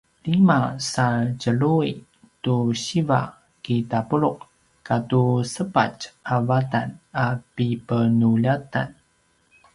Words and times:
lima 0.31 0.59
sa 0.91 1.07
tjelju’i 1.41 1.91
tu 2.43 2.55
siva 2.83 3.21
kitapulu’ 3.65 4.31
katu 4.87 5.21
sepatj 5.53 5.99
a 6.33 6.35
vatan 6.49 6.87
a 7.23 7.25
pipenuljatan 7.53 8.89